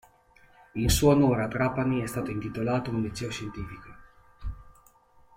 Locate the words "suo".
0.89-1.11